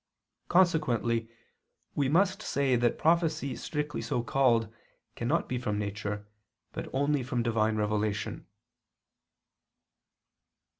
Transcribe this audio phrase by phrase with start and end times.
[0.49, 1.29] Consequently
[1.93, 4.67] we must say that prophecy strictly so called
[5.15, 6.25] cannot be from nature,
[6.71, 8.47] but only from Divine revelation.